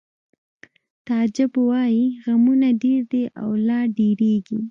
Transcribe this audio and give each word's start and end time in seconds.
تعجب 1.07 1.51
وایی 1.69 2.03
غمونه 2.23 2.67
ډېر 2.83 3.01
دي 3.11 3.23
او 3.41 3.49
لا 3.67 3.79
ډېرېږي 3.97 4.59